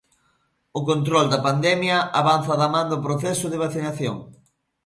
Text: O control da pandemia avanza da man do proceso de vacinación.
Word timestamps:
O 0.79 0.81
control 0.89 1.25
da 1.33 1.43
pandemia 1.47 1.97
avanza 2.21 2.53
da 2.61 2.67
man 2.73 2.87
do 2.91 2.97
proceso 3.05 3.45
de 3.49 3.61
vacinación. 3.63 4.17